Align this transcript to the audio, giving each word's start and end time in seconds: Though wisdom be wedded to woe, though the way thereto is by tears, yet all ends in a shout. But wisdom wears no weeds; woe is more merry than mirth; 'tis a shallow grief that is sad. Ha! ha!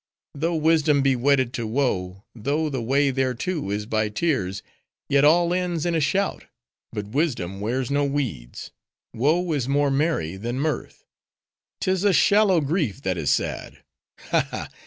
Though 0.33 0.55
wisdom 0.55 1.03
be 1.03 1.15
wedded 1.15 1.53
to 1.53 1.67
woe, 1.67 2.23
though 2.33 2.69
the 2.71 2.81
way 2.81 3.11
thereto 3.11 3.69
is 3.69 3.85
by 3.85 4.09
tears, 4.09 4.63
yet 5.07 5.23
all 5.23 5.53
ends 5.53 5.85
in 5.85 5.93
a 5.93 5.99
shout. 5.99 6.45
But 6.91 7.09
wisdom 7.09 7.59
wears 7.61 7.91
no 7.91 8.03
weeds; 8.03 8.71
woe 9.13 9.53
is 9.53 9.67
more 9.69 9.91
merry 9.91 10.37
than 10.37 10.59
mirth; 10.59 11.05
'tis 11.81 12.03
a 12.03 12.13
shallow 12.13 12.61
grief 12.61 13.03
that 13.03 13.15
is 13.19 13.29
sad. 13.29 13.83
Ha! 14.31 14.47
ha! 14.49 14.69